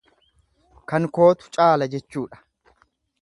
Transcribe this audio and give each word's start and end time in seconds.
Kan 0.93 1.05
kootu 1.17 1.51
caala 1.59 1.89
jechuudha. 1.97 2.41